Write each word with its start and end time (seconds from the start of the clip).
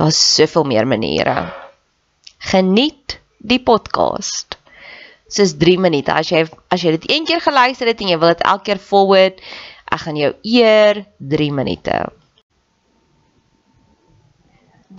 Daar's 0.00 0.34
soveel 0.34 0.64
meer 0.64 0.86
maniere. 0.88 1.52
Geniet 2.38 3.18
die 3.36 3.60
podcast. 3.60 4.56
Dis 5.28 5.52
3 5.60 5.74
minute. 5.78 6.14
As 6.14 6.30
jy 6.32 6.46
as 6.72 6.80
jy 6.80 6.94
dit 6.94 7.04
een 7.10 7.26
keer 7.28 7.42
geluister 7.44 7.90
het 7.90 8.00
en 8.00 8.08
jy 8.08 8.16
wil 8.22 8.32
dit 8.32 8.46
elke 8.48 8.64
keer 8.70 8.80
forward, 8.80 9.42
ek 9.92 10.00
gaan 10.06 10.16
jou 10.16 10.30
eer 10.54 11.02
3 11.34 11.50
minute. 11.52 11.98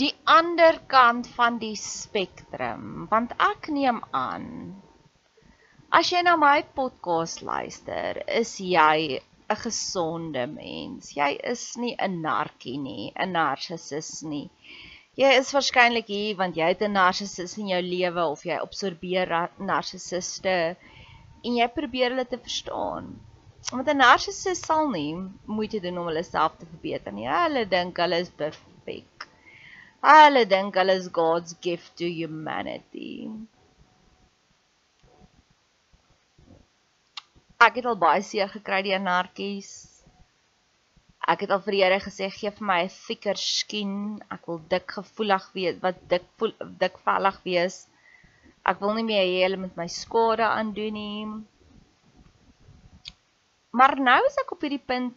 Die 0.03 0.13
ander 0.29 0.77
kant 0.85 1.31
van 1.33 1.57
die 1.57 1.75
spektrum, 1.75 3.09
want 3.09 3.33
ek 3.41 3.71
neem 3.73 4.03
aan 4.13 4.47
as 5.89 6.13
jy 6.13 6.21
na 6.23 6.37
my 6.39 6.61
podcast 6.77 7.41
luister, 7.41 8.21
is 8.29 8.53
jy 8.61 9.17
'n 9.51 9.57
gesonde 9.65 10.45
mens. 10.47 11.11
Jy 11.17 11.31
is 11.43 11.75
nie 11.75 11.95
'n 11.97 12.21
narkie 12.21 12.77
nie, 12.77 13.11
'n 13.15 13.31
narcissus 13.31 14.21
nie. 14.21 14.49
Jy 15.19 15.29
is 15.37 15.49
waarskynlik 15.51 16.07
hier 16.07 16.37
want 16.39 16.55
jy 16.55 16.67
het 16.71 16.81
'n 16.87 16.93
narcissus 16.95 17.57
in 17.57 17.67
jou 17.67 17.81
lewe 17.83 18.23
of 18.35 18.45
jy 18.47 18.55
absorbeer 18.55 19.33
narcissiste 19.59 20.77
en 21.43 21.57
jy 21.57 21.67
probeer 21.67 22.13
hulle 22.13 22.25
te 22.25 22.37
verstaan. 22.37 23.09
Want 23.71 23.89
'n 23.91 23.97
narcissus 23.97 24.63
sal 24.63 24.87
nie 24.89 25.11
moeite 25.45 25.81
doen 25.83 25.97
om 25.97 26.07
hulle 26.07 26.23
self 26.23 26.55
te 26.57 26.65
verbeter 26.65 27.11
nie. 27.11 27.27
Hulle 27.27 27.65
dink 27.65 27.97
hulle 27.97 28.21
is 28.23 28.29
perfek. 28.29 29.27
Hulle 30.01 30.45
dink 30.45 30.75
hulle 30.75 30.95
is 31.03 31.11
God's 31.19 31.55
gift 31.61 31.97
to 31.97 32.05
humanity. 32.05 33.29
Ek 37.59 37.75
het 37.75 37.85
al 37.85 37.99
baie 37.99 38.23
seer 38.23 38.47
gekry 38.47 38.81
deur 38.87 38.99
narkies. 38.99 39.90
Ek 41.29 41.43
het 41.45 41.51
al 41.53 41.61
vir 41.61 41.75
die 41.75 41.83
Here 41.83 41.99
gesê 42.01 42.29
gee 42.33 42.51
vir 42.51 42.65
my 42.65 42.79
'n 42.83 42.89
thicker 42.89 43.37
skin. 43.37 44.21
Ek 44.31 44.47
wil 44.47 44.59
dik 44.73 44.91
gevoelig 44.97 45.45
wees, 45.53 45.79
wat 45.81 45.97
dik 46.09 46.25
dik 46.79 46.97
vellig 47.05 47.37
wees. 47.43 47.87
Ek 48.65 48.79
wil 48.81 48.93
nie 48.95 49.03
meer 49.03 49.25
hê 49.25 49.43
hulle 49.43 49.57
moet 49.57 49.77
my 49.77 49.87
skade 49.87 50.45
aandoen 50.45 50.93
nie. 50.93 51.25
Maar 53.71 53.95
nou 53.99 54.21
is 54.27 54.37
ek 54.41 54.51
op 54.51 54.61
hierdie 54.61 54.85
punt 54.85 55.15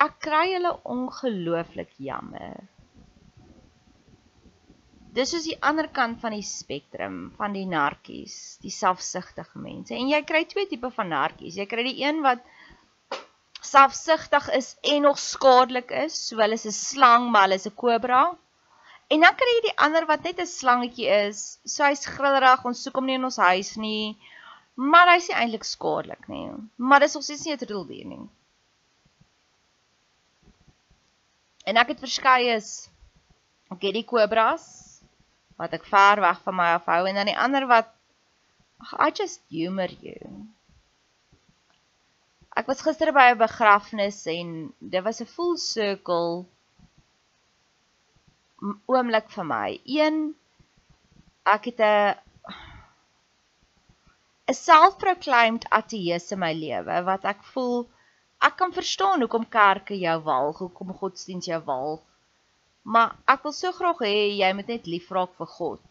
ek 0.00 0.20
kry 0.24 0.46
hulle 0.54 0.72
ongelooflik 0.84 1.90
jammer. 2.00 2.60
Dis 5.12 5.34
is 5.34 5.44
die 5.48 5.58
ander 5.66 5.88
kant 5.90 6.20
van 6.22 6.36
die 6.36 6.46
spektrum 6.46 7.32
van 7.36 7.56
die 7.56 7.66
narkies, 7.66 8.58
die 8.62 8.70
selfsugtige 8.70 9.58
mense. 9.58 9.96
En 9.96 10.08
jy 10.08 10.20
kry 10.22 10.44
twee 10.46 10.68
tipe 10.70 10.90
van 10.94 11.10
narkies. 11.10 11.58
Jy 11.58 11.66
kry 11.66 11.84
die 11.88 11.98
een 12.04 12.22
wat 12.22 12.44
selfsugtig 13.60 14.48
is 14.56 14.76
en 14.80 15.02
nog 15.02 15.18
skadelik 15.18 15.90
is, 15.90 16.16
so 16.28 16.36
hulle 16.36 16.54
is 16.54 16.66
'n 16.66 16.72
slang, 16.72 17.30
maar 17.30 17.42
hulle 17.42 17.60
is 17.60 17.66
'n 17.66 17.74
kobra. 17.74 18.22
En 19.10 19.20
dan 19.20 19.34
kry 19.34 19.52
jy 19.56 19.62
die 19.68 19.78
ander 19.84 20.06
wat 20.06 20.22
net 20.22 20.40
'n 20.40 20.46
slangetjie 20.46 21.08
is. 21.28 21.58
So 21.64 21.84
hy's 21.84 22.06
grillerig, 22.06 22.64
ons 22.64 22.82
soek 22.82 22.94
hom 22.94 23.06
nie 23.06 23.18
in 23.18 23.24
ons 23.24 23.36
huis 23.36 23.76
nie. 23.76 24.18
Maar 24.74 25.12
hy's 25.14 25.28
nie 25.28 25.36
eintlik 25.36 25.64
skadelik 25.64 26.28
nie. 26.28 26.50
Maar 26.76 27.00
dis 27.00 27.16
ons 27.16 27.30
is 27.30 27.44
nie 27.44 27.52
'n 27.52 27.58
troeteldier 27.58 28.06
nie. 28.06 28.28
En 31.66 31.76
ek 31.76 31.88
het 31.88 32.00
verskeie 32.00 32.54
is 32.56 32.88
ek 33.70 33.82
het 33.82 33.94
die 33.94 34.06
kobras 34.06 34.64
wat 35.56 35.72
ek 35.72 35.84
ver 35.84 36.20
weg 36.20 36.40
van 36.42 36.54
my 36.54 36.68
afhou 36.78 37.06
en 37.06 37.14
dan 37.14 37.26
die 37.26 37.38
ander 37.38 37.66
wat 37.66 37.92
I 38.98 39.10
just 39.12 39.42
humor 39.48 39.90
you. 40.00 40.48
Was 42.70 42.82
gister 42.86 43.10
by 43.10 43.22
'n 43.28 43.38
begrafnis 43.38 44.18
en 44.30 44.50
dit 44.78 45.02
was 45.06 45.20
'n 45.22 45.32
full 45.36 45.56
circle 45.58 46.44
oomblik 48.94 49.30
vir 49.36 49.46
my. 49.52 49.68
Een 49.98 50.18
ek 51.54 51.64
het 51.70 51.80
'n 51.86 52.14
'n 54.50 54.58
self-proclaimed 54.58 55.66
ateïs 55.78 56.30
in 56.36 56.40
my 56.44 56.52
lewe 56.60 57.00
wat 57.08 57.26
ek 57.32 57.42
voel 57.54 57.76
ek 58.48 58.54
kan 58.62 58.76
verstaan 58.78 59.20
hoekom 59.24 59.48
kerke 59.58 59.98
jou 60.04 60.18
walg, 60.30 60.62
hoekom 60.62 60.94
godsdiens 61.02 61.50
jou 61.50 61.60
walg. 61.72 62.00
Maar 62.82 63.16
ek 63.34 63.42
wil 63.48 63.56
so 63.58 63.72
graag 63.80 64.06
hê 64.06 64.14
jy 64.42 64.52
moet 64.60 64.72
net 64.74 64.86
lief 64.94 65.10
raak 65.18 65.34
vir 65.42 65.50
God. 65.58 65.82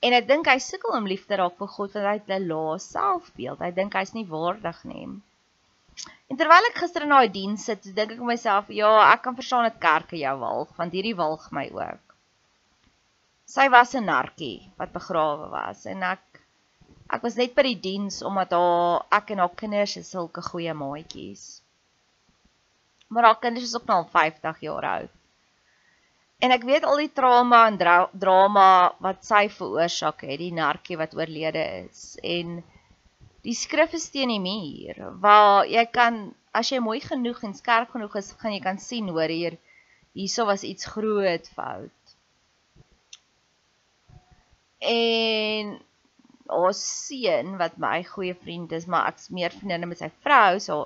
En 0.00 0.16
ek 0.22 0.32
dink 0.32 0.46
hy 0.46 0.58
sukkel 0.70 0.96
om 1.02 1.12
lief 1.12 1.28
te 1.28 1.36
raak 1.44 1.60
vir 1.60 1.70
God 1.76 1.92
want 1.92 2.10
hy 2.10 2.16
het 2.22 2.34
'n 2.40 2.48
lae 2.54 2.82
selfbeeld. 2.88 3.58
Hy 3.60 3.70
dink 3.82 3.92
hy's 4.00 4.16
nie 4.16 4.28
waardig 4.36 4.84
nie. 4.84 5.06
En 6.32 6.38
terwyl 6.40 6.68
ek 6.70 6.80
gister 6.82 7.04
in 7.06 7.12
daai 7.14 7.28
diens 7.34 7.64
sit, 7.68 7.84
dink 7.96 8.14
ek 8.16 8.22
myself, 8.26 8.70
ja, 8.74 8.90
ek 9.12 9.22
kan 9.26 9.36
verstaan 9.38 9.68
dat 9.68 9.82
kerke 9.82 10.18
jou 10.18 10.34
walg, 10.40 10.70
want 10.78 10.96
hierdie 10.96 11.16
walg 11.18 11.50
my 11.54 11.66
ook. 11.70 12.14
Sy 13.54 13.68
was 13.74 13.94
'n 13.94 14.08
narkie 14.08 14.70
wat 14.78 14.94
begrawe 14.94 15.50
was 15.52 15.84
en 15.86 16.02
ek 16.02 16.40
ek 17.14 17.22
was 17.26 17.36
net 17.36 17.52
by 17.54 17.62
die 17.66 17.80
diens 17.86 18.22
omdat 18.24 18.54
haar 18.56 19.04
ek 19.18 19.34
en 19.34 19.42
haar 19.44 19.54
kinders 19.62 19.96
is 20.00 20.10
sulke 20.14 20.42
goeie 20.42 20.74
maatjies. 20.74 21.44
Maar 23.12 23.28
haar 23.28 23.40
kinders 23.44 23.68
is 23.68 23.76
ook 23.76 23.86
nou 23.90 23.98
al 24.02 24.08
50 24.16 24.60
jaar 24.66 24.88
oud. 24.94 25.12
En 26.44 26.50
ek 26.56 26.64
weet 26.68 26.84
al 26.84 27.02
die 27.04 27.12
trauma 27.12 27.66
en 27.68 27.76
dra 27.80 27.96
drama 28.24 28.68
wat 29.04 29.22
sy 29.28 29.44
veroorsaak 29.58 30.24
het, 30.26 30.38
die 30.40 30.52
narkie 30.56 30.98
wat 31.00 31.14
oorlede 31.14 31.62
is. 31.84 32.16
En 32.22 32.58
die 33.44 33.56
skrif 33.56 33.92
is 33.98 34.08
teen 34.12 34.32
die 34.32 34.40
muur 34.40 35.00
waar 35.20 35.68
jy 35.68 35.84
kan 35.92 36.32
as 36.54 36.70
jy 36.72 36.80
mooi 36.80 37.00
genoeg 37.04 37.42
en 37.44 37.54
skerp 37.56 37.90
genoeg 37.92 38.16
is, 38.20 38.32
gaan 38.40 38.54
jy 38.54 38.62
kan 38.64 38.78
sien 38.80 39.10
hoor 39.10 39.32
hier 39.32 39.58
hierso 40.14 40.46
was 40.46 40.62
iets 40.64 40.86
groot 40.86 41.48
fout. 41.56 42.14
En 44.84 45.74
ons 46.54 46.82
seun 47.08 47.56
wat 47.58 47.80
my 47.82 48.02
goeie 48.06 48.36
vriend 48.36 48.72
is, 48.76 48.86
maar 48.86 49.08
ek's 49.10 49.30
meer 49.34 49.52
vriendin 49.54 49.88
met 49.90 50.00
sy 50.00 50.10
vrou, 50.22 50.60
so 50.62 50.84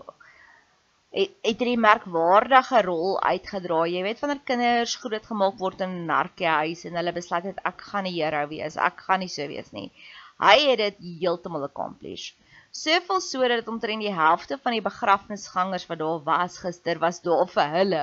het 1.18 1.60
hierdie 1.60 1.78
merkwaardige 1.80 2.82
rol 2.86 3.16
uitgedra. 3.20 3.82
Jy 3.88 4.02
weet 4.06 4.20
wanneer 4.22 4.42
kinders 4.50 4.96
groot 5.02 5.24
gemaak 5.30 5.56
word 5.60 5.84
in 5.84 5.94
'n 6.02 6.10
narkiehuis 6.10 6.84
en 6.88 6.98
hulle 7.00 7.14
besluit 7.16 7.48
het 7.48 7.60
ek 7.70 7.86
gaan 7.90 8.04
die 8.08 8.16
hero 8.18 8.46
wees. 8.48 8.76
Ek 8.76 9.00
gaan 9.06 9.20
nie 9.24 9.32
so 9.32 9.46
wees 9.48 9.72
nie. 9.72 9.90
Hy 10.38 10.56
het 10.70 10.78
dit 10.78 11.00
heeltemal 11.22 11.64
accomplish. 11.64 12.34
Soveel 12.70 13.20
so 13.20 13.48
dat 13.48 13.68
omtrent 13.68 14.04
die 14.04 14.14
helfte 14.14 14.58
van 14.62 14.72
die 14.76 14.84
begrafnisgangers 14.84 15.86
wat 15.86 15.98
daar 15.98 16.20
was 16.24 16.58
gister 16.58 16.98
was 16.98 17.20
daar 17.20 17.48
vir 17.48 17.70
hulle 17.76 18.02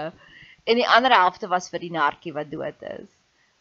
en 0.66 0.80
die 0.82 0.88
ander 0.90 1.14
helfte 1.14 1.48
was 1.48 1.70
vir 1.70 1.80
die 1.86 1.94
narkie 1.94 2.34
wat 2.34 2.50
dood 2.52 2.82
is. 2.82 3.10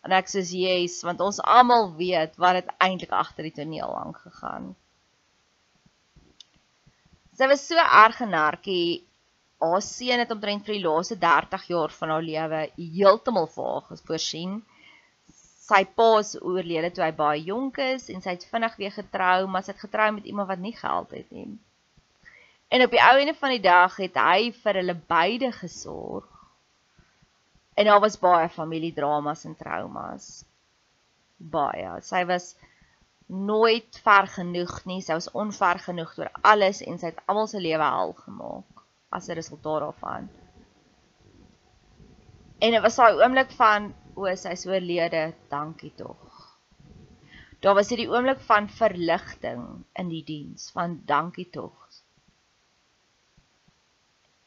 En 0.05 0.13
ek 0.13 0.29
sê 0.29 0.43
yes, 0.45 1.03
want 1.05 1.21
ons 1.21 1.41
almal 1.41 1.93
weet 1.97 2.37
wat 2.41 2.61
dit 2.61 2.73
eintlik 2.87 3.13
agter 3.13 3.47
die 3.49 3.57
toneel 3.57 3.93
aan 3.97 4.15
gegaan. 4.17 4.75
Sy 7.35 7.49
was 7.51 7.67
so 7.67 7.77
erg 7.77 8.21
'n 8.23 8.31
narkie 8.31 9.05
haar 9.65 9.83
seun 9.83 10.21
het 10.23 10.31
omtrent 10.31 10.67
vir 10.67 10.77
die 10.77 10.85
laaste 10.85 11.17
30 11.21 11.67
jaar 11.73 11.93
van 11.99 12.11
haar 12.15 12.23
lewe 12.23 12.61
heeltemal 12.77 13.49
vir 13.55 13.71
haar 13.71 14.03
voorsien. 14.09 14.63
Sy 15.65 15.85
pa 15.97 16.09
is 16.21 16.35
oorlede 16.43 16.91
toe 16.93 17.07
hy 17.07 17.13
baie 17.17 17.41
jonk 17.41 17.79
is 17.81 18.11
en 18.13 18.21
sy 18.21 18.35
het 18.35 18.45
vinnig 18.51 18.75
weer 18.81 18.93
getrou, 18.93 19.47
maar 19.49 19.65
sy 19.65 19.73
het 19.73 19.85
getrou 19.87 20.11
met 20.13 20.27
iemand 20.29 20.51
wat 20.51 20.61
nie 20.61 20.75
geld 20.77 21.15
het 21.17 21.31
nie. 21.33 21.55
En 22.69 22.85
op 22.85 22.93
die 22.93 23.01
ou 23.01 23.15
ene 23.21 23.35
van 23.39 23.55
die 23.55 23.63
dag 23.65 23.97
het 24.03 24.19
hy 24.21 24.51
vir 24.61 24.81
hulle 24.81 24.97
beide 25.09 25.51
gesorg. 25.57 26.29
En 27.81 27.89
daar 27.89 28.03
was 28.05 28.21
baie 28.21 28.49
familiedramas 28.53 29.47
en 29.49 29.57
traumas. 29.57 30.29
Baie. 31.39 31.97
Sy 32.05 32.23
was 32.29 32.53
nooit 33.27 33.99
ver 34.05 34.29
genoeg 34.37 34.77
nie. 34.85 35.01
Sy 35.03 35.17
was 35.17 35.33
onver 35.33 35.81
genoeg 35.89 36.13
oor 36.19 36.31
alles 36.43 36.85
en 36.85 37.01
sy 37.01 37.15
het 37.15 37.25
almal 37.25 37.49
se 37.51 37.63
lewe 37.63 37.91
hel 37.97 38.17
gemaak 38.21 38.85
as 39.15 39.29
'n 39.29 39.41
resultaat 39.41 39.81
daarvan. 39.81 40.29
En 42.59 42.71
dit 42.71 42.83
was 42.83 42.97
daai 42.97 43.23
oomblik 43.23 43.51
van 43.51 43.95
o, 44.15 44.27
sy's 44.37 44.67
oorlede, 44.67 45.33
dankie 45.51 45.93
tog. 45.99 46.43
Daar 47.65 47.77
was 47.79 47.89
hierdie 47.89 48.11
oomblik 48.13 48.43
van 48.45 48.69
verligting 48.69 49.63
in 50.01 50.11
die 50.13 50.25
diens, 50.25 50.71
van 50.77 50.99
dankie 51.09 51.49
tog. 51.51 51.85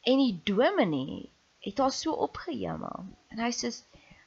En 0.08 0.20
die 0.22 0.40
dominee 0.44 1.28
het 1.66 1.78
haar 1.78 1.92
so 1.92 2.12
opgehemel. 2.12 3.08
En 3.28 3.40
hy 3.42 3.50
sê 3.52 3.72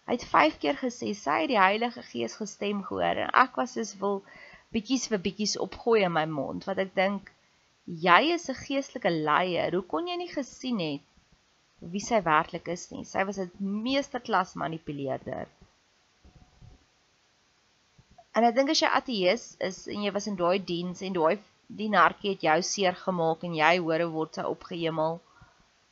hy 0.05 0.17
het 0.17 0.25
5 0.27 0.57
keer 0.61 0.77
gesê 0.81 1.13
sy 1.15 1.37
het 1.43 1.51
die 1.53 1.59
Heilige 1.61 2.03
Gees 2.03 2.35
gestem 2.35 2.81
gehoor 2.83 3.21
en 3.23 3.31
ek 3.43 3.55
was 3.59 3.77
soos 3.77 3.93
wil 4.01 4.19
bietjies 4.75 5.07
vir 5.11 5.21
bietjies 5.23 5.55
opgooi 5.65 6.01
in 6.03 6.13
my 6.17 6.25
mond 6.27 6.67
wat 6.67 6.81
ek 6.83 6.91
dink 6.97 7.31
jy 8.05 8.33
is 8.35 8.49
'n 8.49 8.59
geestelike 8.65 9.11
leier. 9.29 9.71
Hoe 9.73 9.87
kon 9.93 10.07
jy 10.07 10.17
nie 10.19 10.31
gesien 10.33 10.79
het 10.83 11.05
wie 11.81 12.03
sy 12.03 12.21
werklik 12.25 12.67
is 12.69 12.85
nie? 12.91 13.03
Sy 13.05 13.23
was 13.25 13.39
'n 13.39 13.49
meesterklas 13.57 14.53
manipuleerder. 14.55 15.47
En 18.35 18.43
ek 18.47 18.55
dink 18.55 18.69
as 18.69 18.81
jy 18.81 18.89
ateïs 18.99 19.45
is 19.59 19.87
en 19.87 20.03
jy 20.03 20.11
was 20.11 20.27
in 20.27 20.37
daai 20.39 20.59
diens 20.59 21.01
en 21.01 21.13
daai 21.13 21.39
die 21.67 21.89
narkie 21.89 22.33
het 22.33 22.43
jou 22.43 22.61
seer 22.61 22.95
gemaak 22.95 23.43
en 23.43 23.55
jy 23.55 23.73
hoor 23.79 24.05
word 24.13 24.35
sy 24.35 24.45
opgehemel. 24.47 25.19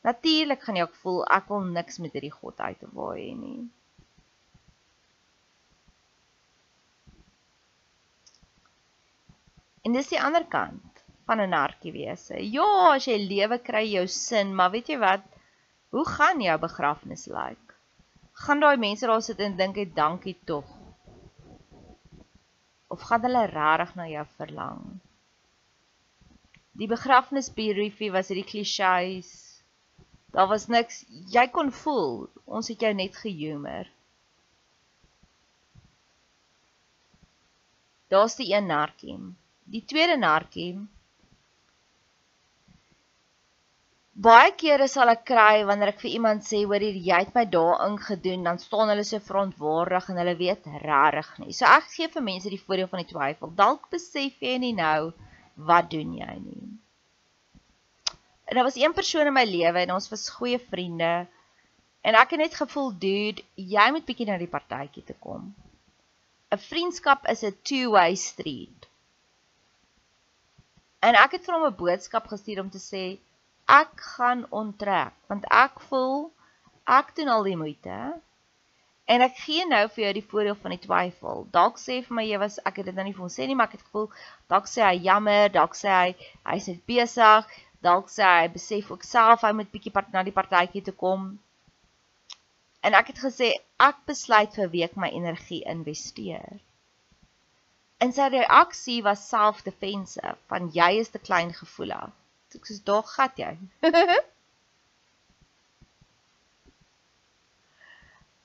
Natuurlik 0.06 0.62
gaan 0.62 0.76
jy 0.76 0.86
ook 0.86 0.96
voel 1.02 1.20
ek 1.36 1.50
wil 1.52 1.66
niks 1.74 1.98
met 1.98 2.16
hierdie 2.16 2.32
God 2.32 2.60
uit 2.60 2.78
te 2.80 2.88
waai 2.92 3.34
nie. 3.34 3.68
En 9.84 9.96
dis 9.96 10.08
die 10.12 10.20
ander 10.20 10.44
kant 10.44 11.04
van 11.26 11.40
'n 11.40 11.50
narkie 11.50 11.92
wese. 11.92 12.40
Ja, 12.56 12.94
as 12.94 13.06
jy 13.08 13.18
lewe 13.18 13.58
kry 13.58 13.84
jou 13.90 14.06
sin, 14.06 14.54
maar 14.54 14.70
weet 14.70 14.88
jy 14.88 14.98
wat? 14.98 15.28
Hoe 15.90 16.06
gaan 16.06 16.40
jou 16.40 16.58
begrafnis 16.58 17.26
lyk? 17.26 17.36
Like? 17.58 17.70
Gaan 18.40 18.60
daai 18.60 18.76
mense 18.76 19.06
daar 19.06 19.22
sit 19.22 19.40
en 19.44 19.56
dink 19.58 19.76
ek 19.82 19.94
dankie 19.96 20.36
tog? 20.48 20.68
Of 22.94 23.02
gaan 23.08 23.24
hulle 23.26 23.42
regtig 23.50 23.94
na 23.98 24.06
jou 24.08 24.26
verlang? 24.38 24.84
Die 26.80 26.88
begrafnisbriefie 26.88 28.12
was 28.14 28.30
hierdie 28.30 28.46
klisjées. 28.48 29.32
Daar 30.32 30.48
was 30.48 30.68
niks, 30.70 31.02
jy 31.34 31.44
kon 31.50 31.72
voel 31.82 32.30
ons 32.46 32.70
het 32.70 32.86
jou 32.86 32.92
net 32.94 33.18
gehumour. 33.18 33.90
Daar's 38.10 38.38
die 38.38 38.48
een 38.54 38.70
narkie. 38.70 39.18
Die 39.70 39.84
tweede 39.84 40.16
narkie 40.16 40.72
Baie 44.20 44.50
kere 44.60 44.84
sal 44.92 45.08
ek 45.08 45.22
kry 45.30 45.62
wanneer 45.68 45.94
ek 45.94 46.02
vir 46.02 46.10
iemand 46.16 46.42
sê 46.44 46.58
hoor 46.68 46.82
jy 46.84 47.18
het 47.22 47.30
my 47.32 47.46
daarin 47.54 47.94
gedoen, 48.04 48.42
dan 48.44 48.58
staan 48.60 48.90
hulle 48.92 49.04
so 49.08 49.22
verantwoordig 49.28 50.10
en 50.12 50.20
hulle 50.20 50.34
weet 50.36 50.66
regtig 50.82 51.30
nie. 51.40 51.54
So 51.56 51.64
ek 51.64 51.86
gee 51.94 52.08
vir 52.16 52.26
mense 52.26 52.52
die 52.52 52.60
voordeel 52.60 52.90
van 52.90 53.00
die 53.00 53.08
twyfel. 53.12 53.54
Dalk 53.60 53.86
besef 53.94 54.42
jy 54.44 54.58
nie 54.60 54.74
nou 54.76 55.12
wat 55.70 55.88
doen 55.94 56.12
jy 56.18 56.34
nie. 56.42 56.68
En 58.50 58.58
daar 58.58 58.68
was 58.68 58.76
een 58.76 58.92
persoon 58.98 59.30
in 59.30 59.36
my 59.38 59.46
lewe 59.48 59.86
en 59.86 59.94
ons 59.96 60.10
was 60.12 60.26
goeie 60.36 60.58
vriende. 60.58 61.14
En 62.04 62.20
ek 62.20 62.36
het 62.36 62.42
net 62.44 62.60
gevoel, 62.60 62.92
dude, 63.06 63.46
jy 63.56 63.88
moet 63.94 64.04
bietjie 64.04 64.28
na 64.28 64.36
die 64.42 64.50
partytjie 64.52 65.06
toe 65.06 65.16
kom. 65.24 65.48
'n 66.52 66.60
Vriendskap 66.66 67.24
is 67.32 67.46
'n 67.46 67.56
two-way 67.62 68.20
street. 68.20 68.88
En 71.00 71.14
ek 71.14 71.38
het 71.38 71.44
vir 71.48 71.54
hom 71.56 71.66
'n 71.70 71.80
boodskap 71.82 72.28
gestuur 72.28 72.60
om 72.60 72.70
te 72.70 72.84
sê 72.84 73.04
ek 73.76 74.02
gaan 74.16 74.46
onttrek 74.62 75.14
want 75.30 75.46
ek 75.62 75.80
voel 75.90 76.28
ek 76.98 77.14
doen 77.18 77.30
al 77.36 77.46
die 77.46 77.58
moeite 77.60 77.98
en 79.14 79.24
ek 79.26 79.40
gee 79.42 79.64
nou 79.66 79.82
vir 79.94 80.04
jou 80.04 80.12
die 80.16 80.26
voordeel 80.32 80.56
van 80.62 80.74
die 80.74 80.82
twyfel. 80.84 81.40
Dalk 81.54 81.80
sê 81.82 81.98
vir 82.06 82.16
my 82.18 82.24
jy 82.26 82.38
was 82.42 82.60
ek 82.70 82.80
het 82.80 82.90
dit 82.90 82.98
nou 82.98 83.06
nie 83.08 83.14
vir 83.16 83.24
hom 83.24 83.32
sê 83.34 83.46
nie, 83.46 83.56
maar 83.58 83.70
ek 83.70 83.78
het 83.78 83.86
gevoel 83.88 84.06
dalk 84.52 84.70
sê 84.70 84.84
hy 84.86 85.00
jammer, 85.06 85.50
dalk 85.56 85.74
sê 85.78 85.90
hy 85.96 86.28
hy's 86.52 86.68
net 86.70 86.84
besig, 86.90 87.50
dalk 87.86 88.12
sê 88.14 88.26
hy 88.28 88.48
besef 88.54 88.92
ook 88.94 89.06
self 89.08 89.42
hy 89.46 89.52
moet 89.58 89.72
bietjie 89.72 89.94
part 89.96 90.12
na 90.14 90.22
die 90.26 90.36
partytjie 90.36 90.84
toe 90.86 90.94
kom. 91.04 91.26
En 92.86 92.96
ek 92.96 93.10
het 93.12 93.22
gesê 93.24 93.50
ek 93.82 93.98
besluit 94.08 94.54
vir 94.60 94.70
week 94.76 94.96
my 94.96 95.10
energie 95.16 95.62
investeer. 95.74 96.60
En 98.00 98.14
sy 98.16 98.30
reaksie 98.32 99.00
was 99.04 99.26
self-defensive 99.28 100.38
van 100.52 100.70
jy 100.76 100.92
is 101.02 101.10
te 101.12 101.20
klein 101.20 101.50
gevoelig. 101.56 102.14
Ek 102.58 102.66
sê 102.66 102.74
daar 102.84 103.06
gat 103.06 103.38
jy. 103.38 103.52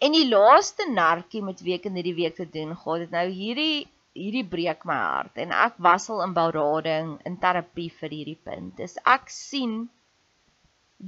en 0.05 0.12
die 0.13 0.27
laaste 0.29 0.85
narkie 0.91 1.41
met 1.41 1.63
week 1.65 1.88
in 1.89 1.97
hierdie 1.97 2.17
week 2.19 2.35
te 2.38 2.45
doen, 2.45 2.75
gaan 2.77 3.01
dit 3.05 3.12
nou 3.15 3.27
hierdie 3.29 3.88
hierdie 4.15 4.45
breek 4.47 4.85
my 4.88 4.95
hart 4.95 5.39
en 5.43 5.51
ek 5.51 5.75
wassel 5.85 6.21
in 6.24 6.33
berading 6.38 7.09
in 7.27 7.35
terapie 7.41 7.89
vir 8.00 8.13
hierdie 8.15 8.39
punt. 8.47 8.71
Dis 8.79 8.95
ek 9.13 9.25
sien 9.33 9.74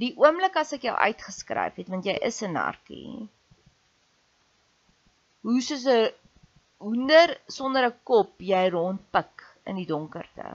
die 0.02 0.12
oomblik 0.20 0.58
as 0.60 0.74
ek 0.76 0.84
jou 0.88 0.96
uitgeskryf 0.96 1.78
het 1.80 1.88
want 1.94 2.08
jy 2.08 2.16
is 2.30 2.42
'n 2.42 2.52
narkie. 2.58 3.28
Hoe 5.46 5.60
soos 5.68 5.86
'n 5.86 6.12
hoender 6.84 7.36
sonder 7.58 7.88
'n 7.88 7.96
kop 8.04 8.34
jy 8.50 8.64
rondpik 8.74 9.46
in 9.64 9.80
die 9.80 9.88
donkerte 9.94 10.48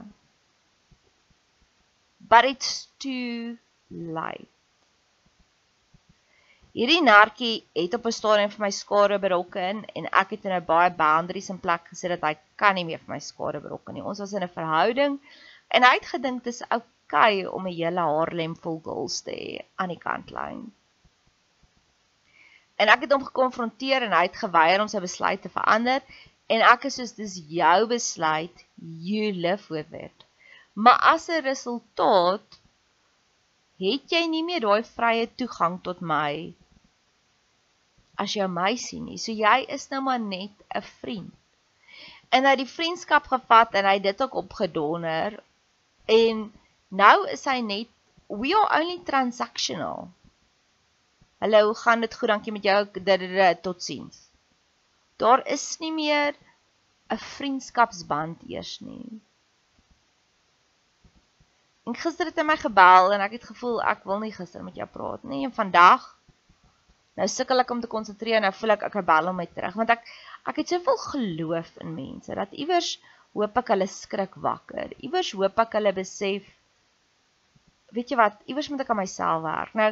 but 2.33 2.45
it's 2.45 2.87
too 2.97 3.57
late. 4.17 4.49
Hierdie 6.73 7.03
nartjie 7.05 7.51
het 7.77 7.93
op 7.93 8.07
'n 8.09 8.15
stadium 8.17 8.53
vir 8.53 8.63
my 8.63 8.71
skade 8.77 9.19
berokken 9.25 9.83
en 9.97 10.07
ek 10.21 10.31
het 10.35 10.45
in 10.49 10.55
'n 10.55 10.65
baie 10.71 10.89
boundaries 11.01 11.49
in 11.53 11.59
plek 11.65 11.83
gesit 11.91 12.13
dat 12.13 12.25
hy 12.29 12.33
kan 12.61 12.73
nie 12.75 12.85
meer 12.87 13.01
vir 13.03 13.13
my 13.15 13.19
skade 13.19 13.61
berokken 13.65 13.93
nie. 13.93 14.05
Ons 14.11 14.23
was 14.23 14.33
in 14.33 14.47
'n 14.47 14.57
verhouding 14.57 15.19
en 15.67 15.83
hy 15.83 15.93
het 15.99 16.09
gedink 16.15 16.43
dis 16.43 16.63
oukei 16.69 16.89
okay 17.13 17.45
om 17.45 17.67
'n 17.67 17.77
hele 17.81 18.07
Harlem 18.15 18.55
vol 18.55 18.81
girls 18.89 19.21
te 19.21 19.31
hê 19.31 19.65
aan 19.75 19.93
die 19.93 20.03
kantlyn. 20.07 20.73
En 22.81 22.87
ek 22.87 23.01
het 23.01 23.11
hom 23.11 23.29
gekonfronteer 23.29 24.01
en 24.01 24.11
hy 24.17 24.23
het 24.23 24.43
geweier 24.45 24.81
om 24.81 24.87
sy 24.87 24.99
besluit 24.99 25.41
te 25.41 25.49
verander 25.59 26.01
en 26.47 26.61
ek 26.73 26.85
is 26.89 26.95
soos 26.95 27.13
dis 27.13 27.37
jou 27.59 27.87
besluit, 27.87 28.65
you 28.81 29.31
live 29.31 29.69
with 29.69 29.93
it. 29.93 30.25
Maar 30.73 30.99
as 31.13 31.27
'n 31.29 31.41
resultaat 31.45 32.59
het 33.77 34.11
jy 34.15 34.23
nie 34.27 34.43
meer 34.43 34.61
daai 34.65 34.83
vrye 34.83 35.27
toegang 35.35 35.81
tot 35.83 35.99
my 36.01 36.53
as 38.23 38.33
jou 38.33 38.47
meisie 38.47 39.01
nie. 39.01 39.17
So 39.17 39.31
jy 39.31 39.65
is 39.75 39.89
nou 39.89 40.01
maar 40.01 40.19
net 40.19 40.53
'n 40.75 40.81
vriend. 40.81 41.33
En 42.29 42.43
hy 42.43 42.49
het 42.49 42.63
die 42.63 42.75
vriendskap 42.75 43.27
gevat 43.27 43.73
en 43.73 43.85
hy 43.85 43.93
het 43.93 44.03
dit 44.03 44.21
ook 44.21 44.33
opgedonder 44.33 45.43
en 46.05 46.53
nou 46.89 47.17
is 47.29 47.45
hy 47.45 47.59
net 47.61 47.89
we 48.27 48.53
are 48.57 48.81
only 48.81 48.99
transactional. 49.05 50.09
Hallo, 51.37 51.65
hoe 51.65 51.75
gaan 51.75 52.01
dit 52.01 52.15
goed? 52.15 52.29
Dankie 52.29 52.53
met 52.53 52.63
jou. 52.63 52.87
Totsiens. 53.61 54.29
Daar 55.17 55.47
is 55.47 55.77
nie 55.79 55.91
meer 55.91 56.33
'n 57.09 57.17
vriendskapsband 57.17 58.41
eers 58.47 58.79
nie. 58.79 59.21
En 61.87 61.95
gister 61.99 62.29
het 62.29 62.37
hy 62.39 62.45
my 62.47 62.55
gebel 62.59 63.13
en 63.13 63.23
ek 63.25 63.37
het 63.37 63.47
gevoel 63.51 63.81
ek 63.93 64.05
wil 64.07 64.21
nie 64.23 64.31
gister 64.35 64.63
met 64.63 64.77
jou 64.79 64.87
praat 64.87 65.23
nie 65.27 65.43
en 65.47 65.55
vandag 65.55 66.05
nou 67.19 67.27
sukkel 67.29 67.59
ek 67.59 67.73
om 67.75 67.81
te 67.83 67.91
konsentreer 67.91 68.39
en 68.39 68.47
nou 68.47 68.53
voel 68.55 68.75
ek 68.77 68.85
ek 68.87 68.95
bel 69.05 69.27
hom 69.29 69.41
my 69.41 69.47
terug 69.51 69.75
want 69.79 69.91
ek 69.93 70.07
ek 70.51 70.61
het 70.61 70.73
soveel 70.73 70.99
geloof 71.07 71.73
in 71.83 71.91
mense 71.97 72.39
dat 72.39 72.55
iewers 72.65 72.95
hoop 73.33 73.57
ek 73.57 73.71
hulle 73.73 73.87
skrik 73.89 74.35
wakker. 74.45 74.93
Iewers 75.01 75.31
hoop 75.33 75.59
ek 75.63 75.77
hulle 75.79 75.93
besef 75.97 76.47
weet 77.93 78.09
jy 78.09 78.17
wat, 78.17 78.39
iewers 78.49 78.69
moet 78.71 78.81
ek 78.81 78.91
aan 78.93 79.01
myself 79.03 79.43
werk. 79.45 79.73
Nou 79.77 79.91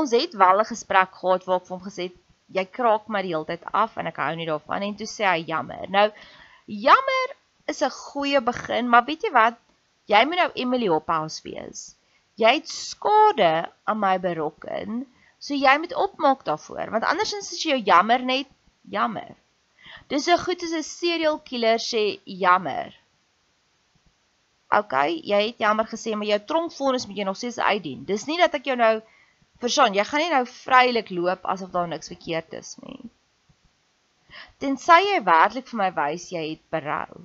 ons 0.00 0.14
het 0.16 0.32
wel 0.34 0.60
'n 0.60 0.70
gesprek 0.72 1.12
gehad 1.20 1.44
waar 1.46 1.60
ek 1.60 1.66
vir 1.68 1.76
hom 1.76 1.84
gesê 1.86 2.08
het 2.08 2.16
jy 2.56 2.64
kraak 2.78 3.08
my 3.08 3.22
die 3.22 3.34
hele 3.34 3.46
tyd 3.46 3.62
af 3.72 3.96
en 3.96 4.06
ek 4.06 4.18
hou 4.22 4.34
nie 4.34 4.48
daarvan 4.48 4.82
en 4.82 4.96
toe 4.96 5.06
sê 5.06 5.24
hy 5.28 5.44
jammer. 5.52 5.86
Nou 5.90 6.08
jammer 6.66 7.28
is 7.66 7.82
'n 7.82 7.90
goeie 7.90 8.40
begin, 8.40 8.88
maar 8.88 9.04
weet 9.04 9.22
jy 9.22 9.32
wat? 9.32 9.58
Jy 10.06 10.22
moet 10.26 10.38
nou 10.42 10.50
Emily 10.54 10.88
Hophouse 10.90 11.42
wees. 11.42 11.86
Jy 12.38 12.52
het 12.58 12.68
skade 12.70 13.52
aan 13.88 13.98
my 13.98 14.16
berokken, 14.22 15.02
so 15.38 15.56
jy 15.56 15.72
moet 15.80 15.94
opmaak 15.96 16.44
daarvoor, 16.44 16.92
want 16.94 17.08
andersins 17.08 17.50
is 17.56 17.64
jy 17.64 17.80
jammer 17.86 18.22
net 18.22 18.50
jammer. 18.92 19.34
Dis 20.12 20.28
so 20.28 20.36
goed 20.38 20.62
as 20.62 20.74
'n 20.76 20.82
serial 20.82 21.38
killer 21.48 21.78
sê 21.82 22.20
jammer. 22.24 22.94
OK, 24.78 24.94
jy 25.32 25.40
het 25.46 25.58
jammer 25.62 25.86
gesê, 25.86 26.14
maar 26.14 26.26
jou 26.26 26.40
tronkvonnis 26.50 27.06
moet 27.06 27.16
jy 27.16 27.24
nog 27.24 27.36
steeds 27.36 27.58
uitdien. 27.58 28.04
Dis 28.04 28.26
nie 28.26 28.38
dat 28.38 28.54
ek 28.54 28.66
jou 28.66 28.76
nou 28.76 29.00
verstaan, 29.62 29.94
jy 29.94 30.04
gaan 30.04 30.20
nie 30.20 30.30
nou 30.30 30.44
vrylik 30.46 31.10
loop 31.10 31.46
asof 31.54 31.70
daar 31.70 31.88
niks 31.88 32.12
verkeerd 32.12 32.52
is 32.52 32.76
nie. 32.82 33.00
Tensy 34.58 35.00
jy 35.06 35.22
werklik 35.24 35.68
vir 35.70 35.78
my 35.80 35.90
wys 35.98 36.30
jy 36.32 36.44
het 36.50 36.64
berou. 36.70 37.22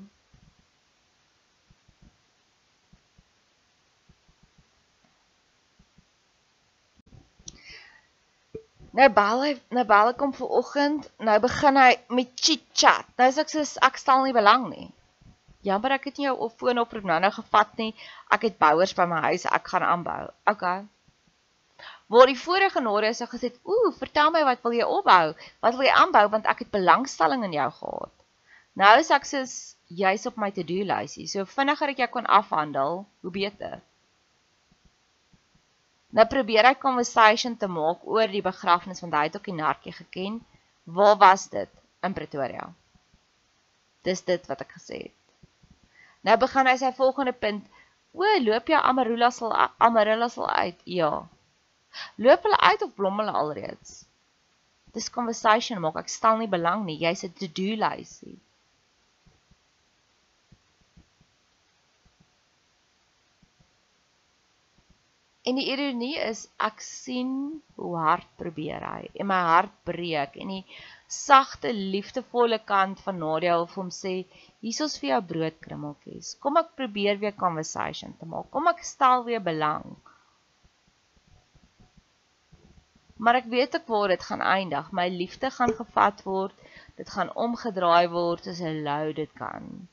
Nou 8.99 9.07
bel 9.15 9.43
hy, 9.45 9.51
nou 9.71 9.83
bel 9.87 10.09
ek 10.11 10.23
hom 10.23 10.33
vanoggend. 10.35 11.05
Nou 11.23 11.37
begin 11.43 11.77
hy 11.79 11.91
met 12.17 12.31
chit 12.35 12.63
chat. 12.75 13.07
Nou 13.19 13.29
sê 13.31 13.45
ek 13.45 13.53
soos 13.53 13.77
ek 13.87 13.99
stel 14.01 14.25
nie 14.25 14.35
belang 14.35 14.67
nie. 14.71 14.89
Jammer 15.63 15.95
ek 15.95 16.09
het 16.09 16.17
nie 16.19 16.27
jou 16.27 16.49
foon 16.59 16.81
oproep 16.81 17.05
nou 17.07 17.19
nou 17.23 17.31
gevat 17.35 17.77
nie. 17.79 17.91
Ek 18.33 18.47
het 18.49 18.57
bouers 18.59 18.95
by 18.97 19.05
my 19.07 19.21
huis, 19.29 19.45
ek 19.45 19.69
gaan 19.71 19.85
aanbou. 19.87 20.25
Okay. 20.49 20.81
Waar 22.11 22.27
die 22.27 22.37
vorige 22.37 22.75
genade 22.75 23.07
is 23.07 23.21
gesê, 23.33 23.53
"Ooh, 23.63 23.93
vertel 23.97 24.31
my 24.31 24.43
wat 24.43 24.63
wil 24.63 24.73
jy 24.73 24.83
opbou? 24.83 25.35
Wat 25.61 25.75
wil 25.75 25.85
jy 25.87 25.93
aanbou 25.95 26.27
want 26.29 26.45
ek 26.45 26.59
het 26.65 26.71
belangstelling 26.71 27.43
in 27.43 27.53
jou 27.53 27.69
gehad." 27.71 28.11
Nou 28.75 28.99
is 28.99 29.11
ek 29.11 29.25
soos 29.25 29.75
jy's 29.87 30.25
op 30.25 30.37
my 30.37 30.51
to-do 30.51 30.83
lysie. 30.83 31.27
So 31.27 31.45
vinniger 31.45 31.89
ek 31.89 31.97
jou 31.97 32.07
kan 32.07 32.25
afhandel, 32.25 33.05
hoe 33.21 33.31
beter. 33.31 33.81
Nou 36.17 36.25
probeer 36.27 36.67
hy 36.67 36.75
conversation 36.79 37.55
te 37.57 37.67
maak 37.71 38.03
oor 38.03 38.31
die 38.31 38.43
begrafnis 38.43 38.99
want 39.03 39.15
hy 39.15 39.27
het 39.29 39.37
ook 39.39 39.47
die 39.47 39.57
nartjie 39.57 39.93
geken. 39.95 40.39
Waar 40.83 41.17
was 41.21 41.47
dit? 41.53 41.69
In 42.03 42.15
Pretoria. 42.17 42.67
Dis 44.07 44.23
dit 44.27 44.47
wat 44.49 44.63
ek 44.65 44.75
gesê 44.75 44.99
het. 45.05 45.17
Nou 46.27 46.37
begin 46.41 46.67
hy 46.67 46.75
sy 46.81 46.91
volgende 46.97 47.33
punt. 47.33 47.67
O, 48.11 48.27
loop 48.43 48.67
jy 48.69 48.79
Amarula 48.91 49.31
sal 49.31 49.53
Amarula 49.79 50.27
sal 50.29 50.49
uit? 50.49 50.79
Ja. 50.99 51.11
Loop 52.17 52.47
hulle 52.47 52.59
uit 52.59 52.83
of 52.87 52.95
blom 52.97 53.21
hulle 53.21 53.35
alreeds? 53.43 54.01
Dis 54.95 55.11
conversation 55.15 55.79
maak. 55.79 56.01
Ek 56.03 56.11
stel 56.11 56.41
nie 56.41 56.51
belang 56.51 56.83
nie. 56.85 56.99
Jy's 56.99 57.23
'n 57.23 57.35
to-do 57.39 57.75
lysie. 57.79 58.39
En 65.49 65.57
die 65.57 65.71
ironie 65.73 66.17
is 66.21 66.41
ek 66.65 66.83
sien 66.85 67.29
hoe 67.83 67.95
hard 67.97 68.27
probeer 68.41 68.83
hy 68.85 69.07
en 69.23 69.27
my 69.31 69.39
hart 69.47 69.73
breek 69.89 70.35
en 70.43 70.51
die 70.53 70.75
sagte 71.15 71.71
liefdevolle 71.77 72.59
kant 72.71 73.01
van 73.05 73.17
Nadia 73.23 73.55
wil 73.55 73.65
hom 73.71 73.89
sê 73.95 74.13
hier's 74.67 74.99
vir 75.01 75.09
jou 75.09 75.19
broodkrummeltjies. 75.31 76.29
Kom 76.45 76.61
ek 76.61 76.69
probeer 76.83 77.17
weer 77.25 77.33
conversation 77.41 78.13
te 78.19 78.29
maak. 78.35 78.51
Kom 78.53 78.69
ek 78.73 78.85
stel 78.91 79.25
weer 79.31 79.41
belang. 79.49 79.97
Maar 83.17 83.41
ek 83.41 83.51
weet 83.57 83.81
ek 83.81 83.89
waar 83.95 84.13
dit 84.13 84.29
gaan 84.29 84.45
eindig. 84.45 84.93
My 84.93 85.09
liefde 85.09 85.49
gaan 85.57 85.73
gevat 85.83 86.21
word. 86.29 86.65
Dit 87.01 87.09
gaan 87.17 87.33
omgedraai 87.47 88.13
word 88.13 88.53
as 88.53 88.61
'n 88.61 88.83
loaded 88.85 89.33
gun. 89.41 89.87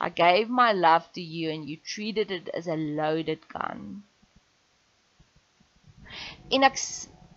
I 0.00 0.10
gave 0.10 0.50
my 0.62 0.72
love 0.74 1.06
to 1.14 1.22
you 1.22 1.54
and 1.54 1.70
you 1.70 1.76
treated 1.94 2.32
it 2.32 2.50
as 2.50 2.66
a 2.66 2.76
loaded 2.76 3.46
gun 3.46 4.02
en 6.50 6.68
ek 6.68 6.78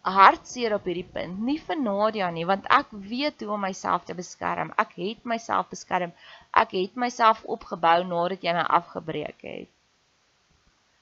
hartseer 0.05 0.75
op 0.75 0.85
hierdie 0.85 1.07
punt, 1.15 1.39
nie 1.47 1.57
vir 1.67 1.77
Nadia 1.81 2.27
nie, 2.33 2.45
want 2.45 2.67
ek 2.69 2.91
weet 2.91 3.41
hoe 3.41 3.55
om 3.55 3.63
myself 3.65 4.05
te 4.05 4.13
beskerm. 4.17 4.71
Ek 4.81 4.93
het 4.99 5.25
myself 5.25 5.71
beskerm. 5.71 6.13
Ek 6.53 6.75
het 6.77 6.99
myself 6.99 7.41
opgebou 7.55 8.03
nadat 8.05 8.45
jy 8.45 8.53
my 8.53 8.65
afgebreek 8.79 9.41
het. 9.47 9.71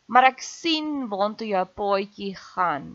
Maar 0.07 0.29
ek 0.31 0.43
sien 0.45 1.09
waantoe 1.11 1.49
jou 1.49 1.65
paadjie 1.79 2.31
gaan. 2.39 2.87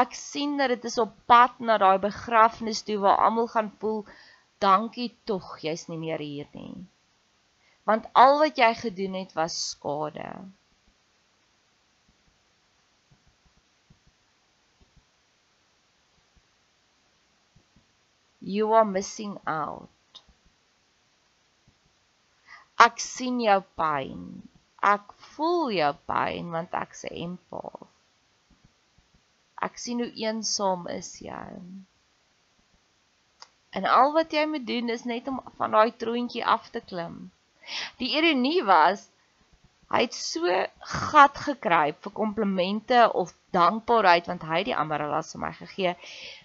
Ek 0.00 0.14
sien 0.16 0.56
dat 0.60 0.72
dit 0.72 0.84
is 0.88 0.98
op 1.02 1.12
pad 1.28 1.60
na 1.60 1.76
daai 1.82 1.98
begrafnis 2.00 2.84
toe 2.86 2.98
waar 3.04 3.20
almal 3.26 3.48
gaan 3.52 3.72
voel, 3.80 4.04
dankie 4.64 5.10
tog, 5.28 5.58
jy's 5.60 5.88
nie 5.92 5.98
meer 6.00 6.22
hier 6.24 6.48
nie. 6.56 6.86
Want 7.88 8.08
al 8.12 8.38
wat 8.42 8.60
jy 8.60 8.70
gedoen 8.80 9.16
het 9.18 9.34
was 9.36 9.56
skade. 9.72 10.28
You 18.56 18.72
are 18.72 18.88
missing 18.96 19.36
out. 19.46 20.20
Ek 22.84 23.02
sien 23.04 23.40
jou 23.44 23.58
pyn. 23.80 24.22
Ek 24.90 25.12
voel 25.34 25.74
jou 25.76 25.90
pyn 26.08 26.48
want 26.54 26.76
ek 26.80 26.96
se 27.00 27.10
empath. 27.26 27.90
Ek 29.66 29.76
sien 29.82 30.00
hoe 30.04 30.08
eensaam 30.24 30.86
is 30.94 31.10
jy. 31.26 31.44
En 33.76 33.88
al 33.98 34.14
wat 34.16 34.32
jy 34.32 34.46
moet 34.54 34.66
doen 34.70 34.94
is 34.96 35.04
net 35.12 35.28
om 35.32 35.42
van 35.60 35.76
daai 35.76 35.92
troontjie 36.04 36.44
af 36.56 36.70
te 36.76 36.80
klim. 36.92 37.18
Die 38.00 38.14
ironie 38.16 38.62
was 38.70 39.08
hy 39.92 40.02
het 40.04 40.16
so 40.16 40.54
gat 40.92 41.38
gekruip 41.46 42.00
vir 42.04 42.14
komplimente 42.16 43.00
of 43.22 43.32
dankbaarheid 43.56 44.28
want 44.28 44.44
hy 44.48 44.60
het 44.60 44.68
die 44.68 44.76
Amarellas 44.76 45.32
vir 45.34 45.42
my 45.44 45.52
gegee. 45.56 45.94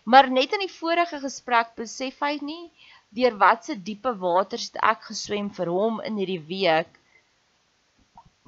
Maar 0.06 0.30
net 0.32 0.56
in 0.56 0.64
die 0.64 0.72
vorige 0.72 1.20
gesprek 1.24 1.74
besef 1.80 2.22
hy 2.24 2.38
nie 2.42 2.72
deur 3.18 3.36
watse 3.42 3.76
diepe 3.90 4.14
waters 4.24 4.70
het 4.72 4.80
ek 4.94 5.10
geswem 5.10 5.52
vir 5.58 5.72
hom 5.76 6.00
in 6.08 6.18
hierdie 6.22 6.42
week 6.48 6.98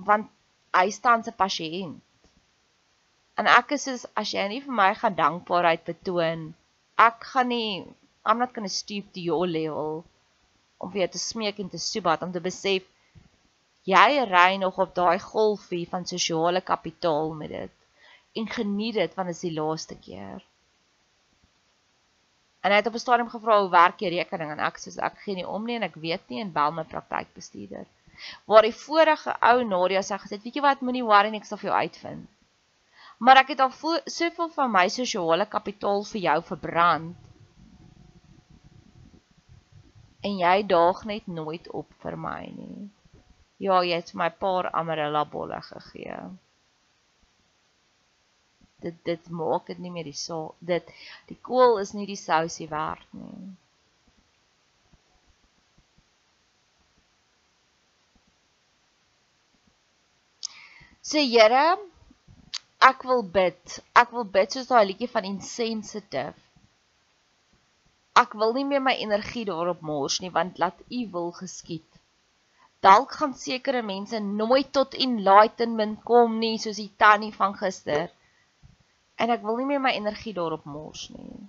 want 0.08 0.32
hy 0.76 0.88
staan 0.92 1.24
se 1.24 1.36
pasiënt. 1.44 2.02
En 3.36 3.52
ek 3.52 3.76
is 3.76 3.86
soos 3.88 4.08
as 4.16 4.32
jy 4.32 4.48
nie 4.48 4.64
vir 4.64 4.76
my 4.80 4.90
gaan 4.96 5.16
dankbaarheid 5.20 5.84
betoon, 5.88 6.50
ek 7.10 7.32
gaan 7.34 7.52
nie 7.52 7.70
I'm 8.26 8.40
not 8.40 8.56
going 8.56 8.68
to 8.68 8.74
stoop 8.74 9.12
to 9.14 9.22
your 9.22 9.46
level 9.48 10.04
om 10.80 10.92
weer 10.92 11.10
te 11.12 11.20
smeek 11.20 11.60
en 11.60 11.70
te 11.70 11.80
soebat 11.80 12.24
om 12.26 12.32
te 12.32 12.42
besef 12.42 12.88
jy 13.86 14.26
ry 14.26 14.58
nog 14.62 14.80
op 14.82 14.96
daai 14.96 15.20
golfie 15.20 15.86
van 15.90 16.06
sosiale 16.10 16.62
kapitaal 16.62 17.34
met 17.34 17.50
dit 17.50 17.72
en 18.42 18.50
geniet 18.58 18.98
dit 19.00 19.16
want 19.16 19.28
dit 19.28 19.36
is 19.36 19.46
die 19.48 19.54
laaste 19.54 19.96
keer. 19.96 20.44
En 22.66 22.74
hy 22.74 22.78
het 22.82 22.88
op 22.88 22.98
'n 22.98 23.04
stadium 23.04 23.30
gevra 23.30 23.60
hoe 23.62 23.70
werk 23.70 24.00
die 24.00 24.10
rekening 24.10 24.52
en 24.52 24.60
ek 24.60 24.80
sê 24.82 24.96
ek 25.10 25.20
gee 25.24 25.36
nie 25.36 25.48
om 25.48 25.66
nie 25.66 25.76
en 25.76 25.84
ek 25.88 26.00
weet 26.06 26.30
nie 26.30 26.42
en 26.42 26.52
bel 26.52 26.72
my 26.72 26.84
praktykbestuurder. 26.84 27.86
Waar 28.46 28.62
die 28.62 28.78
vorige 28.86 29.36
ou 29.42 29.64
Nadia 29.64 30.02
sê 30.02 30.18
gesê, 30.18 30.42
"Weet 30.44 30.56
jy 30.56 30.62
wat, 30.62 30.82
moenie 30.82 31.04
worry 31.04 31.30
nie, 31.30 31.40
ek 31.40 31.46
sal 31.46 31.58
vir 31.58 31.70
jou 31.70 31.80
uitvind." 31.80 32.28
Maar 33.20 33.38
ek 33.38 33.48
het 33.48 33.60
al 33.60 33.72
soveel 34.06 34.50
van 34.50 34.72
my 34.72 34.88
sosiale 34.90 35.46
kapitaal 35.46 36.04
vir 36.04 36.22
jou 36.22 36.42
verbrand. 36.44 37.16
En 40.22 40.38
jy 40.38 40.66
daag 40.66 41.06
net 41.06 41.28
nooit 41.28 41.72
op 41.72 41.94
vir 42.00 42.18
my 42.18 42.46
nie. 42.56 42.90
Ja, 43.64 43.78
jy 43.88 43.96
het 43.96 44.12
my 44.20 44.28
paar 44.44 44.68
amarella 44.76 45.24
bolle 45.32 45.62
gegee. 45.64 46.16
Dit 48.84 48.98
dit 49.08 49.30
maak 49.42 49.70
dit 49.72 49.80
nie 49.80 49.92
meer 49.92 50.10
die 50.10 50.18
so 50.22 50.40
dit 50.72 50.90
die 51.30 51.38
kool 51.50 51.80
is 51.84 51.94
nie 51.96 52.08
die 52.10 52.20
sousie 52.20 52.68
werd 52.74 53.14
nie. 53.20 53.54
Sê 61.06 61.22
so, 61.22 61.26
Here, 61.32 61.66
ek 62.92 63.04
wil 63.08 63.24
bid. 63.40 63.80
Ek 64.04 64.12
wil 64.12 64.26
bid 64.38 64.52
soos 64.52 64.68
daai 64.72 64.86
liedjie 64.90 65.10
van 65.16 65.28
insensitive. 65.32 66.36
Ek 68.20 68.34
wil 68.42 68.56
nie 68.58 68.66
meer 68.68 68.84
my 68.84 68.96
energie 69.08 69.46
daarop 69.48 69.84
mors 69.86 70.20
nie 70.24 70.34
want 70.40 70.60
laat 70.64 70.82
U 70.90 71.06
wil 71.16 71.32
geskied 71.40 71.95
dalk 72.86 73.18
gaan 73.18 73.34
sekere 73.34 73.82
mense 73.82 74.20
nooit 74.20 74.72
tot 74.78 74.94
enlightenment 75.06 76.02
kom 76.06 76.38
nie 76.40 76.58
soos 76.62 76.80
die 76.82 76.92
tannie 77.02 77.34
van 77.34 77.56
gister. 77.58 78.12
En 79.18 79.32
ek 79.34 79.46
wil 79.48 79.58
nie 79.62 79.70
meer 79.72 79.82
my 79.82 79.94
energie 79.98 80.34
daarop 80.38 80.66
mors 80.70 81.08
nie. 81.16 81.40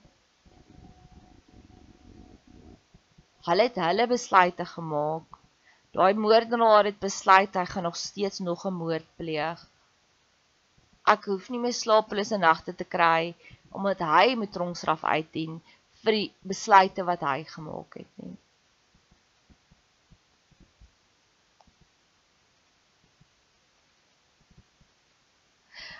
Hulle 3.46 3.66
het 3.68 3.76
hulle 3.78 4.06
besluite 4.10 4.64
gemaak. 4.66 5.36
Daai 5.96 6.14
moordenaar 6.18 6.88
het 6.88 6.98
besluit 7.00 7.54
hy 7.54 7.64
gaan 7.72 7.86
nog 7.88 7.96
steeds 7.96 8.40
nog 8.48 8.64
'n 8.66 8.78
moord 8.80 9.06
pleeg. 9.16 9.60
Ek 11.06 11.28
hoef 11.30 11.50
nie 11.50 11.60
meer 11.62 11.76
slaaplose 11.76 12.38
nagte 12.38 12.74
te 12.74 12.84
kry 12.96 13.34
omdat 13.70 13.98
hy 13.98 14.34
met 14.34 14.52
tronkstraf 14.52 15.04
uitdien 15.04 15.60
vir 16.02 16.12
die 16.18 16.28
besluite 16.42 17.04
wat 17.04 17.20
hy 17.20 17.44
gemaak 17.44 17.94
het 18.02 18.12
nie. 18.24 18.36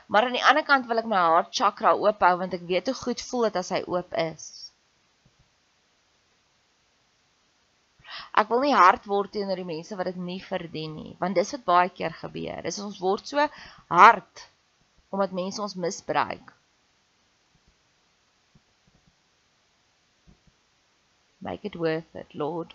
Maar 0.06 0.28
aan 0.28 0.36
die 0.38 0.44
ander 0.44 0.64
kant 0.66 0.86
wil 0.86 1.02
ek 1.02 1.08
my 1.10 1.18
hart 1.18 1.54
chakra 1.54 1.94
oop 1.98 2.22
hou 2.22 2.34
want 2.42 2.54
ek 2.54 2.66
weet 2.70 2.90
hoe 2.90 2.98
goed 3.00 3.22
voel 3.28 3.48
dit 3.48 3.58
as 3.62 3.72
hy 3.74 3.82
oop 3.90 4.14
is. 4.22 4.44
Ek 8.40 8.50
wil 8.52 8.62
nie 8.64 8.74
hard 8.76 9.06
word 9.10 9.32
teenoor 9.34 9.58
die 9.60 9.68
mense 9.68 9.96
wat 9.98 10.10
dit 10.10 10.20
nie 10.20 10.40
verdien 10.44 10.94
nie, 10.94 11.16
want 11.20 11.36
dis 11.38 11.52
wat 11.56 11.64
baie 11.70 11.90
keer 11.98 12.14
gebeur. 12.20 12.62
Dis 12.64 12.78
ons 12.84 13.00
word 13.02 13.26
so 13.28 13.48
hard 13.92 14.46
omdat 15.14 15.34
mense 15.38 15.62
ons 15.62 15.76
misbruik. 15.80 16.52
Make 21.40 21.64
it 21.64 21.76
worth 21.76 22.14
it, 22.14 22.34
Lord. 22.34 22.74